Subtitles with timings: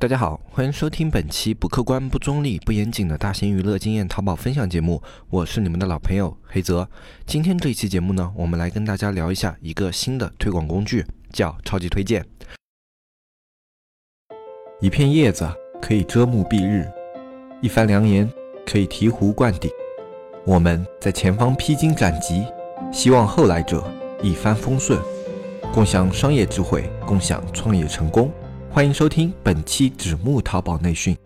[0.00, 6.88] 大家好，欢迎收听本期不客观、不中立、不严谨的大型娱乐经验淘宝分享节目，我是你们的老朋友黑泽。
[7.26, 12.24] 今天这一期节目呢，我们来跟大家聊一下一个新的推广工具，叫超级推荐。
[14.80, 15.50] 一片叶子
[15.82, 16.88] 可以遮目蔽日，
[17.60, 18.30] 一番良言
[18.64, 19.68] 可以醍醐灌顶。
[20.46, 22.46] 我们在前方披荆斩棘，
[22.92, 23.84] 希望后来者
[24.22, 24.96] 一帆风顺，
[25.74, 28.30] 共享商业智慧，共享创业成功。
[28.70, 31.16] 欢迎收听本期纸木淘宝内训。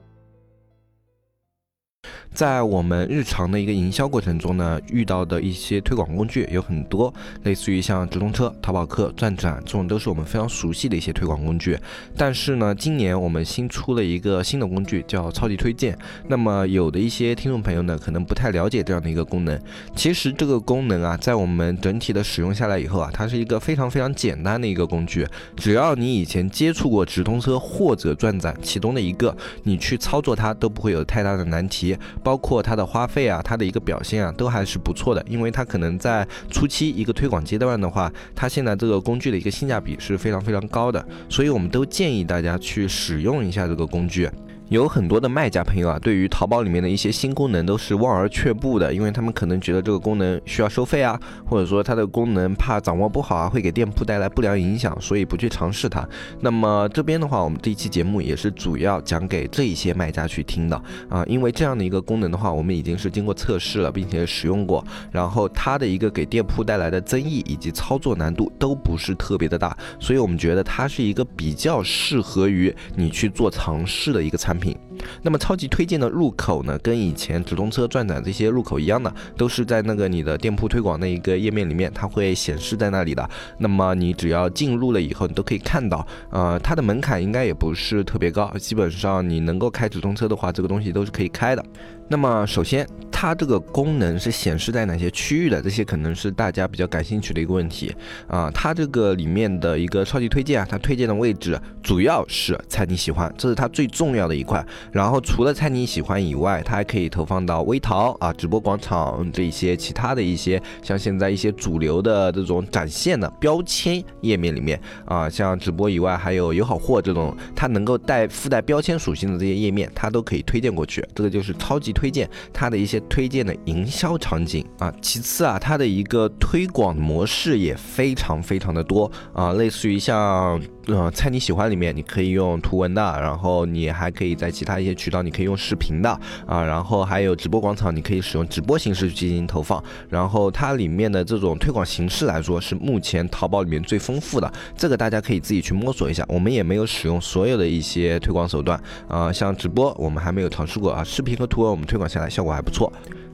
[2.34, 11.78] 在我们日常的一个营销过程中呢，遇到的一些推广工具有很多，类似于像直通车、淘宝客、转转这种，都是我们非常熟悉的一些推广工具。
[12.16, 15.96] 但是呢，今年我们新出了一个新的工具，叫超级推荐。
[16.28, 19.60] 那么有的一些听众朋友呢，可能不太了解这样的一个功能。
[19.94, 25.26] 其实这个功能啊，在我们整体的使用下来以后啊，它是一个非常非常简单的一个工具。
[25.54, 31.94] 只要你以前接触过直通车或者转展其中的一个，你去操作它都不会有太大的难题。
[32.22, 35.24] 包括它的花费啊，它的一个表现啊，都还是不错的。
[35.28, 44.30] 因为它可能在初期一个推广阶段的话，它现在这个工具的一个性价比是非常非常高的，所以我们都建议大家去使用一下这个工具。
[44.72, 56.08] 有很多的卖家朋友啊，对于淘宝里面的一些新功能都是望而却步的，因为他们可能觉得这个功能需要收费啊，或者说它的功能怕掌握不好啊，会给店铺带来不良影响，所以不去尝试它。
[56.40, 74.61] 那么这边的话，我们这一期节目也是主要讲给这一些卖家去听的啊，因为这样的一个功能的话，我们已经是经过测试了，并且使用过，然后它的一个给店铺带来的争议以及操作难度都不是特别的大，所以我们觉得它是一个比较适合于你去做尝试的一个产品。
[74.62, 74.76] 品，
[75.22, 83.28] 那么超级推荐的入口呢，跟以前直通车、转展这些入口一样的，都是在那个你的店铺推广那一个页面里面，它会显示在那里的。
[83.58, 91.64] 那么你只要进入了以后，你都可以看到，呃，它的门槛应该也不是特别高，基本上你能够开直通车的话，这个东西都是可以开的。
[92.12, 95.62] 那么首先，它这个功能是显示在哪些区域的？
[95.62, 97.90] 这些可能是大家比较感兴趣的一个问题
[98.26, 98.50] 啊。
[98.50, 104.62] 它这个里面的一个超级推荐啊，它推荐的位置主要是猜你喜欢，这是它最重要的一块。
[104.92, 121.02] 然后除了猜你喜欢以外，它还可以投放到微淘啊、直播广场这些其他的一些，像现在一些主流的这种展现的标签页面里面啊，像直播以外还有友好货这种，它能够带附带标签属性的这些页面，它都可以推荐过去。
[121.14, 122.01] 这个就是超级推。
[122.02, 136.10] 推荐它的一些推荐的营销场景啊，其次啊，它的一个推广模式也非常非常的多啊，类似于像呃猜你喜欢里面，你可以用图文的，然后你还可以在其他一些渠道，你可以用视频的
[136.46, 151.82] 啊，然后还有直播广场，你可以使用直播形式去进行投放，然后它里面的这种推广形式来说，是目前淘宝里面最丰富的，这个大家可以自己去摸索一下，我们也没有使用所有的一些推广手段啊，像直播我们还没有尝试过啊，视频和图文我们。
[151.92, 152.90] 推广下来效果还不错。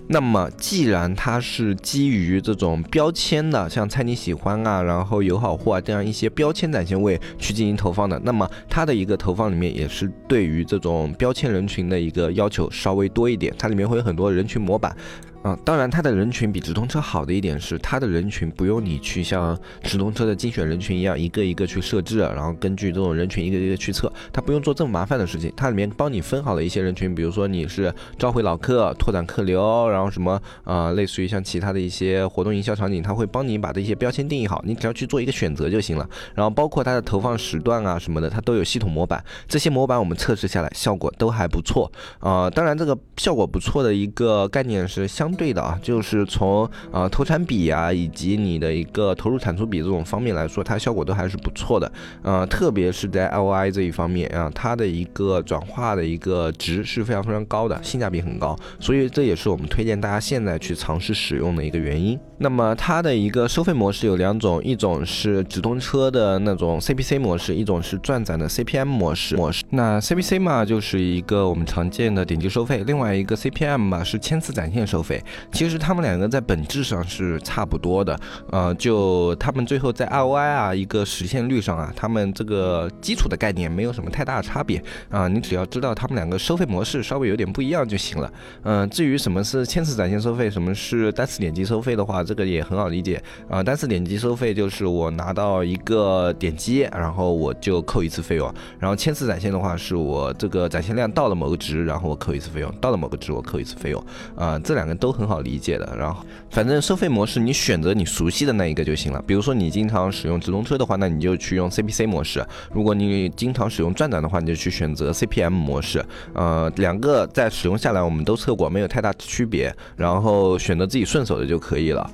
[0.08, 14.94] 那么，既然它是基于这种标签的，像猜你喜欢啊，然后友好货啊这样一些标签展现位去进行投放的，那么它的一个投放里面也是对于这种标签人群的一个要求稍微多一点，它里面会有很多人群模板。
[15.42, 25.52] 啊，当然，它的人群比直通车好的一点是，它的人群不用你去像直通车的精选人群一样，一个一个去设置，然后根据这种人群一个一个去测，它不用做这么麻烦的事情。
[25.56, 36.08] 它里面帮你分好了一些人群，比如说你是召回老客、拓展客流，然后什么啊，类似于像其他的一些活动营销场景，它会帮你把这些标签定义好，你只要去做一个选择就行了。
[36.34, 42.50] 然后包括它的投放时段啊什么的，它都有系统模板，这些模板我们测试下来效果都还不错啊。
[42.50, 45.27] 当然，这个效果不错的一个概念是相。
[45.28, 51.90] 相对的啊，就是从啊投产比啊，以及你的一个投入产出比这种方面来说，它效果都还是不错的。
[52.22, 58.58] 呃，特别是在 ROI 这一方面啊，它的一个转化的一个值是非常非常高的，性价比很高。
[58.80, 62.18] 所以这也是我们推荐大家现在去尝试使用的一个原因。
[62.38, 69.36] 那么它的一个收费模式有两种，一种是直通车的那种 CPC 模式，一种是转展的 CPM 模式。
[69.36, 75.22] 模式那 CPC 嘛，就是一个我们常见的点击收费，另外一个 CPM 嘛是千次展现收费。
[75.52, 78.18] 其实他们两个在本质上是差不多的，
[78.50, 88.32] 呃，就他们最后在 ROI 啊一个实现率上啊，他们这个基础的概念没有什么太大的差别啊，你只要知道他们两个收费模式稍微有点不一样就行了。
[88.62, 93.62] 嗯，至于什么是千次展现收费，什么是单次点击收费的话，这个也很好理解啊。
[93.62, 98.52] 单次点击收费就是我拿到一个点击，然后我就扣一次费用。
[98.78, 104.04] 然后千次展现的话，是我这个展现量到了某个值，然后我扣一次费用；到了某个值，我扣一次费用。
[104.36, 105.96] 啊，这两个都很好理解的。
[105.96, 109.22] 然后反正收费模式你选择你熟悉的那一个就行了。
[109.26, 112.42] 比如说你经常使用直通车的话，那你就去用 CPC 模式；
[112.72, 116.04] 如果你经常使用转转的话，你就去选择 CPM 模式。
[116.34, 119.74] 呃，两个在使用下来我们都测过，没有太大区别。
[119.96, 122.10] 然后选择自己顺手的就可以了。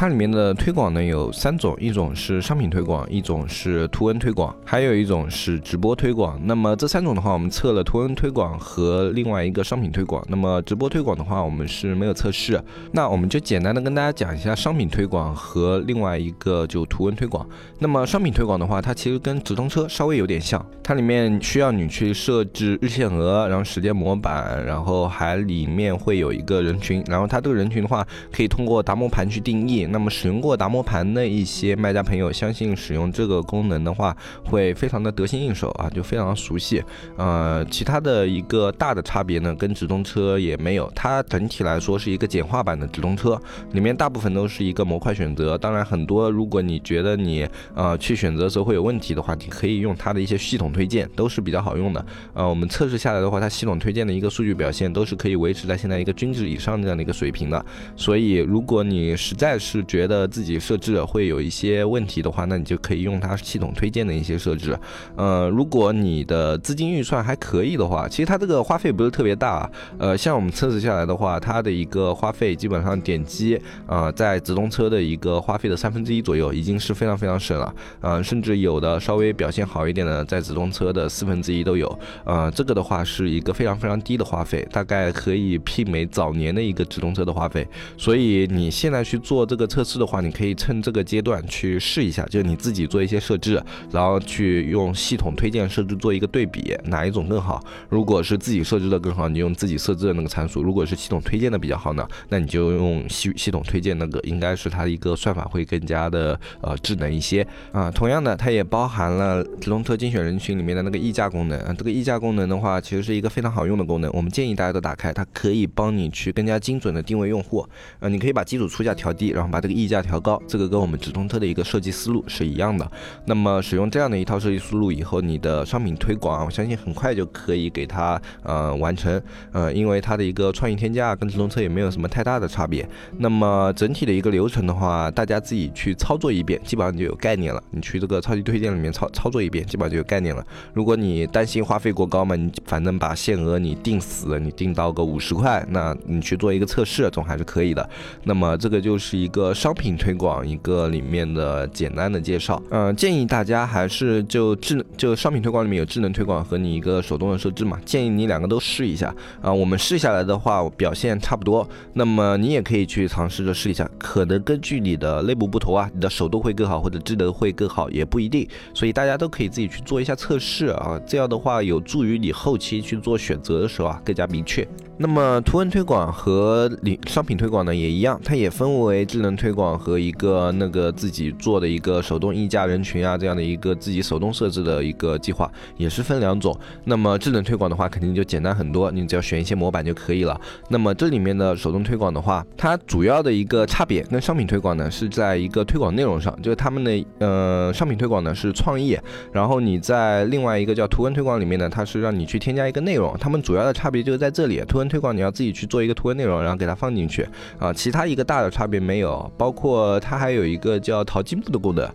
[0.00, 6.40] 它里面的推广呢有三种，一种是商品推广，一种是图文推广，还有一种是直播推广。
[6.42, 10.24] 那么这三种的话，我们测了图文推广和另外一个商品推广。
[10.26, 12.58] 那么直播推广的话，我们是没有测试。
[12.92, 17.46] 那我们就简单的跟大家讲一下商品推广和另外一个就图文推广。
[17.78, 28.02] 那么商品推广的话，它其实跟直通车稍微有点像，它里面需要你去设置日限额，然后时间模板，然后还里面会有一个人群，然后它这个人群的话，
[28.32, 29.89] 可以通过达摩盘去定义。
[29.90, 36.82] 那么使用过达摩盘的一些卖家朋友，相信使用这个功能的话，会非常的得心应手啊，就非常熟悉。
[37.16, 40.90] 呃，其他的一个大的差别呢，跟直通车也没有。
[40.94, 43.40] 它整体来说是一个简化版的直通车，
[43.72, 45.58] 里面大部分都是一个模块选择。
[45.58, 52.04] 当然，很多如果你觉得你呃去选择的时候会有问题的话，你可以用它的一些系统推荐，都是比较好用的。
[52.34, 57.64] 呃，我们测试下来的话，它系统推荐的一个数据表现都是可以维持在现在一个均值以上这样的一个水平的。
[57.96, 64.78] 所以，如果你实在是觉得自己设置会有一些问题的话，那你就可以用它系统推荐的一些设置。
[65.16, 69.70] 呃，如果你的资金预算还可以的话，其实它这个花费不是特别大。
[69.98, 77.74] 呃，像我们测试下来的话，它的一个花费基本上点击，呃，在直通车的一个花费的三分之一左右，已经是非常非常省了。
[78.00, 81.98] 呃，甚至有的稍微表现好一点的，在直通车的四分之一都有。
[82.24, 87.66] 呃，这个的话是一个非常非常低的花费，大概可以媲美早年的一个直通车的花费。
[87.96, 89.69] 所以你现在去做这个。
[89.70, 93.62] 测试的话，你可以趁这个阶段去试一下，就你自己做一些设置，
[93.92, 97.64] 然后去用系统推荐设置做一个对比，哪一种更好？
[97.88, 107.88] 如果是自己设置的更好，你用自己设置的那个参数；如果是系统推荐的比较好呢，那你就用系系统推荐那个，应该是它的一个算法会更加的呃智能一些啊。
[107.90, 111.76] 同样的，它也包含了直通车精选人群里面的那个溢价功能。
[111.76, 117.66] 这个溢价功能的话，其实是一个非常好用的功能，我们建议大家都打开，它可以帮你去更加精准的定位用户
[118.00, 118.08] 啊。
[118.08, 122.90] 你可以把基础出价调低，然后把这个溢价调高，这个跟我们直通车的一个设计思路是一样的。
[123.26, 129.20] 那么使用这样的一套设计思路以后，你的商品推广，我相信很快就可以给它呃完成。
[129.52, 132.88] 呃，因为它的一个创意添加跟直通车也没有什么太大的差别。
[133.18, 137.62] 那么整体的一个流程的话，大家自己去操作一遍，基本上就有概念了。
[137.70, 140.44] 你去这个超级推荐里面操操作一遍，基本上就有概念了。
[140.74, 147.88] 如果你担心花费过高嘛，你反正把限额你定死，你定到个五十块，那你去做一个测试总还是可以的。
[148.24, 149.96] 那么这个就是一个个商品。
[150.00, 159.52] 推广一个里面的简单的介绍，嗯，建议大家还是就智能就商品推广里面有智能推广和你一个手动的设置嘛，建议你两个都试一下啊。
[159.52, 174.66] 我们试下来的话表现差不多，那么你也可以去尝试着试一下，可能根据你的内部不同啊，你的手动会更好或者智能会更好也不一定，所以大家都可以自己去做一下测试啊，这样的话有助于你后期去做选择的时候啊更加明确。
[175.02, 186.54] 那么图文推广和你商品推广呢也一样，它也分为智能推广和一个那个自己做的一个手动议价人群啊这样的一个自己手动设置的一个计划，也是分两种。
[186.84, 190.38] 那么智能推广的话肯定就简单很多，你只要选一些模板就可以了。
[190.68, 198.98] 那么这里面的手动推广的话，它主要的一个差别跟商品推广呢是在一个推广内容上，就是他们的呃商品推广呢是创意，
[199.32, 204.89] 然后你在另外一个叫图文推广里面呢，它是让你去添加一个内容，他们主要的差别就是在这里，图文。
[204.90, 207.26] 推广你要自己去做一个图文内容，然后给它放进去
[207.58, 209.30] 啊，其他一个大的差别没有。
[209.38, 211.88] 包括它还有一个叫淘积木的功能，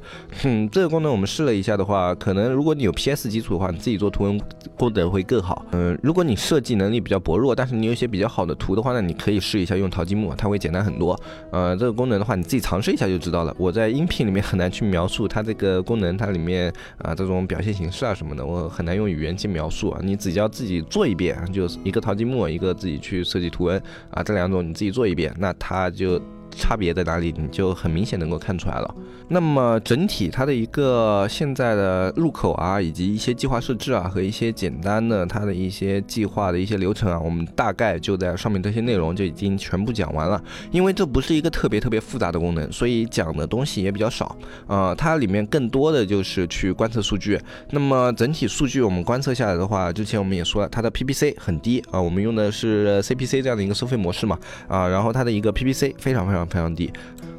[0.44, 4.40] 嗯，这个功能我们试了一下的话，可能如果你有 PS 基础的话，你自己做图文
[4.78, 5.66] 功能会更好。
[5.72, 11.20] 嗯，如果你设计能力比较薄弱，但是你有一些比较好的图的话，那你可以试一下用淘积木，它会简单很多。
[11.52, 13.54] 呃，这个功能的话，你自己尝试一下就知道了。
[13.60, 20.00] 我在音频里面很难去描述它这个功能，它里面啊这种表现形式啊什么的，我很难用语言去描述啊。
[20.02, 22.74] 你只要自己做一遍，就是一个淘积木，一个。
[22.86, 26.22] 自己去设计图文啊，这两种你自己做一遍，那他就。
[26.58, 27.34] 差别在哪里？
[27.38, 28.96] 你就很明显能够看出来了。
[29.28, 40.42] 那么整体它的一个现在的入口啊，以及一些计划设置啊，和一些简单的它的一些计划的一些流程啊，我们大概就在上面这些内容就已经全部讲完了。
[40.72, 44.36] 因为这不是一个特别特别复杂的功能，所以讲的东西也比较少。
[44.68, 47.40] 呃，它里面更多的就是去观测数据。
[47.72, 56.45] 那么整体数据我们观测下来的话，之前我们也说了，它的 PPC 很低啊，我们用的是 CPC 这样的一个收费模式嘛啊，然后它的一个 PPC 非常非常。
[56.48, 56.92] 非常低，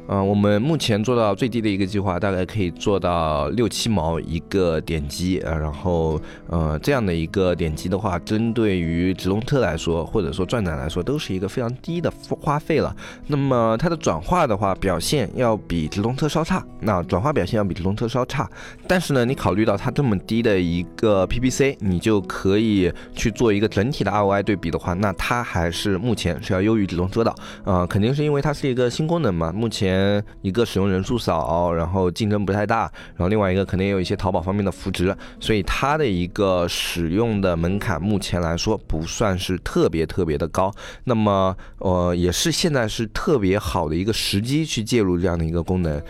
[0.09, 12.09] 嗯，我们目前做到最低的一个计划，大概可以做到六七毛一个点击啊，然后呃这样的一个点击的话，针对于直通车来说，或者说转展来说，都是一个非常低的
[12.39, 12.95] 花费了。
[13.27, 18.49] 那么它的转化的话，表现要比直通车稍差，那转化表现要比直通车稍差，
[18.87, 27.35] 但是呢，你考虑到它这么低的一个 PPC，你就可以去做一个整体的 ROI 对比的话，那它还是目前是要优于直通车的
[27.65, 29.96] 啊，肯定是因为它是一个新功能嘛，目前。
[30.41, 40.73] 一个使用人数少，然后竞争不太大，然后另外一个肯定也有一些淘宝方面的扶持，所以它的一个使用的门槛目前来说不算是特别特别的高。
[41.03, 46.01] 那么，呃，也是现在是特别好的一个时机去介入这样的一个功能。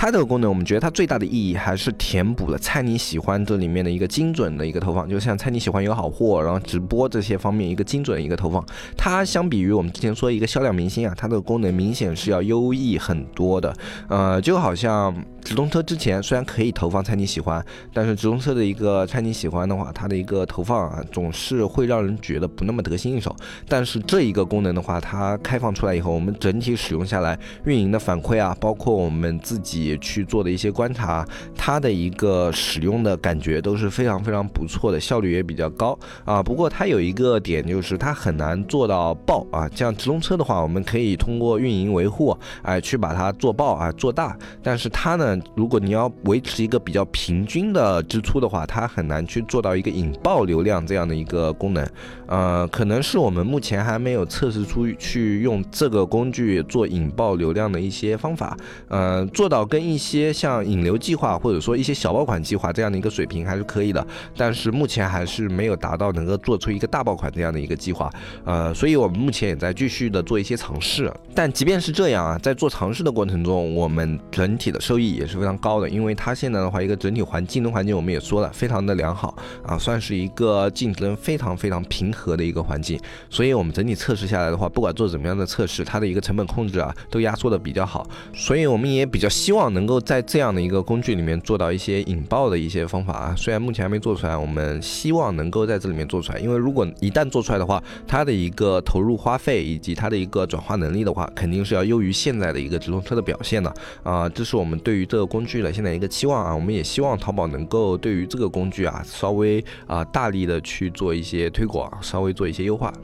[0.00, 8.64] 它这个功能，我们觉得它最大的意义还是填补了猜你喜欢这里面的一个精准的一个投放，就像猜你喜欢有好货，然后直播这些方面一个精准的一个投放。
[8.96, 13.76] 它相比于我们之前说一个销量明星啊，它这个功能明显是要优异很多的。
[14.06, 15.12] 呃，就好像。
[15.48, 17.64] 直通车之前虽然可以投放猜你喜欢，
[17.94, 23.34] 但是直通车的一个猜你喜欢的话，它的一个投放啊，总是会让人觉得不那么得心应手。
[23.66, 31.26] 但是这一个功能的话，它开放出来以后，我们整体使用下来，运营的反馈啊，包括我们自己去做的一些观察，
[31.56, 36.42] 它的一个使用的感觉都是非常非常不错的，效率也比较高啊。
[36.42, 39.66] 不过它有一个点就是它很难做到爆啊。
[39.74, 44.36] 像直通车的话，我们可以通过运营维护，哎，去把它做爆啊，做大。
[44.62, 45.37] 但是它呢？
[45.54, 51.86] 如果你要维持一个比较平均的支出的话，它很难去做到一个引爆流量这样的一个功能。
[52.26, 58.56] 呃，可能是我们目前还没有测试出去用这个工具做引爆流量的一些方法。
[58.88, 64.04] 呃，做到跟一些像引流计划或者说一些小爆款计划这样的一个水平还是可以的，
[64.36, 68.10] 但是目前还是没有达到能够做出一个大爆款这样的一个计划。
[68.44, 71.10] 呃，所以我们目前也在继续的做一些尝试。
[71.32, 75.27] 但即便是这样啊，在做尝试的过程中，我们整体的收益也。
[75.28, 82.98] 是非常高的，因为它现在的话，一个整体环竞争环境我们也说了，非常的良好啊，算是一个竞争非常非常平和的一个环境。
[83.28, 88.08] 所以，我们整体测试下来的话，不管做怎么样的测试，它的一个成本控制啊，都压缩的比较好。
[88.32, 93.34] 所以，我们也比较希望能够在这样的一个工具里面做到一些引爆的一些方法啊。
[93.36, 96.38] 虽然目前还没做出来，我们希望能够在这里面做出来。
[96.38, 104.28] 因为如果一旦做出来的话，它的一个投入花费以及它的一个转化能力的话，肯定是要优于现在的一个直通车的表现的啊。
[104.28, 105.18] 这是我们对于这。
[105.18, 112.94] 个工具的现在一个期望啊，我们也希望淘宝能够对于这个工具啊，稍微啊大力的去做一些推广，稍微做一些优化。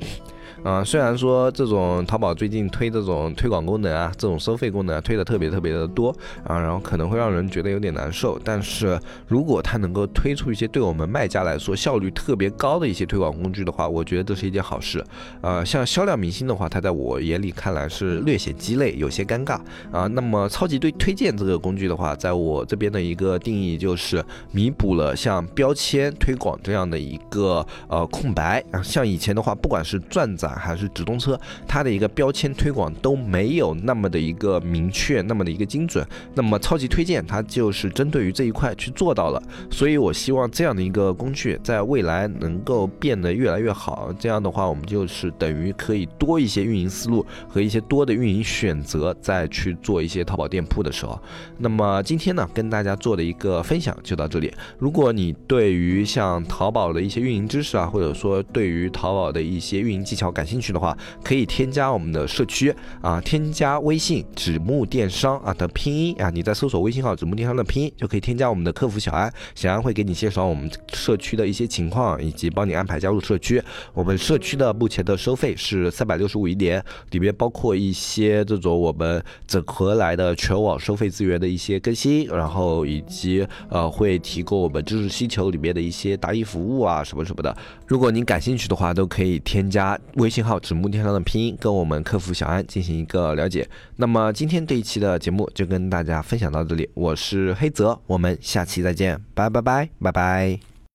[0.65, 6.09] 啊，虽然说这种淘宝最近推这种推广功能啊，这种收费功能推的特别特别的多
[6.43, 8.41] 啊，然后可能会让人觉得有点难受。
[8.43, 15.05] 但是如果它能够推出一些对我们卖家来说效率特别高的一些推广工具的话，我觉得这是一件好事。
[15.43, 19.61] 呃，像销量明星的话，它在我眼里看来是略显鸡肋，有些尴尬
[19.93, 20.07] 啊。
[20.07, 28.83] 那么超级对推荐这个工具的话，在我这边的一个定义就是弥补了像标签推广这样的一个呃空白啊。
[28.83, 30.54] 像以前的话，不管是转载。
[30.57, 36.07] 还是直通车，它的一个标签推广都没有那么的一个明确，那么的一个精准。
[36.35, 44.13] 那么超级推荐它就是针对于这一块去做到了，所以我希望这样的一个工具在未来能够变得越来越好。
[44.19, 51.21] 这样的话，我们就是等于可以多一些运营思路和一些多的运营选择，再去做一些淘宝店铺的时候。
[51.59, 54.53] 那么今天呢，跟大家做的一个分享就到这里。
[54.79, 62.71] 如果你对于像淘宝的一些运营知识啊，或者说对于淘宝的一些运营技巧感，感兴趣的话，可以添加我们的社区
[63.01, 73.63] 啊，添加微信“纸木电商”啊的拼音啊，你在搜索微信号“纸木电商”的拼音，就可以添加我们的客服小安，小安会给你介绍我们社区的一些情况，以及帮你安排加入社区。
[73.95, 87.57] 我们社区的目前的收费是三百六十五一年，里面包括一些这种我们整合来的全网收费资源的一些更新，然后以及呃会提供我们知识星球里面的一些答疑服务啊什么什么的。
[87.87, 90.34] 如果您感兴趣的话，都可以添加微。
[90.35, 93.65] 信号指木电商的拼音，跟我们客服小安进行一个了解。
[93.95, 100.74] 那么今天这一期的节目就跟大家分享到这里，我是黑泽，我们下期再见，拜拜拜拜拜。